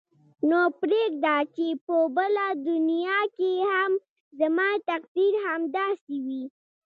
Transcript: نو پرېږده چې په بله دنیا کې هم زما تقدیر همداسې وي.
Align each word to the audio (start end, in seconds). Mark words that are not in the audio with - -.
نو 0.49 0.59
پرېږده 0.81 1.35
چې 1.55 1.67
په 1.85 1.95
بله 2.17 2.45
دنیا 2.69 3.19
کې 3.37 3.51
هم 3.71 3.91
زما 4.39 4.69
تقدیر 4.89 5.33
همداسې 5.47 6.15
وي. 6.25 6.43